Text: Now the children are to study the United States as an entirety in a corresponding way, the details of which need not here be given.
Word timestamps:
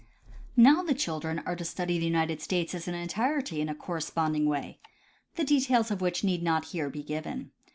Now 0.57 0.81
the 0.81 0.95
children 0.95 1.43
are 1.45 1.55
to 1.55 1.63
study 1.63 1.99
the 1.99 2.05
United 2.07 2.41
States 2.41 2.73
as 2.73 2.87
an 2.87 2.95
entirety 2.95 3.61
in 3.61 3.69
a 3.69 3.75
corresponding 3.75 4.47
way, 4.47 4.79
the 5.35 5.43
details 5.43 5.91
of 5.91 6.01
which 6.01 6.23
need 6.23 6.41
not 6.41 6.65
here 6.73 6.89
be 6.89 7.03
given. 7.03 7.51